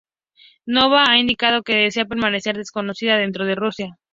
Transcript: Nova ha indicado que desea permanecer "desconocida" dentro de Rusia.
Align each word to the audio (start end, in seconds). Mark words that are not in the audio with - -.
Nova 0.75 1.01
ha 1.11 1.19
indicado 1.19 1.61
que 1.63 1.75
desea 1.75 2.05
permanecer 2.05 2.57
"desconocida" 2.57 3.17
dentro 3.23 3.45
de 3.45 3.53
Rusia. 3.53 3.89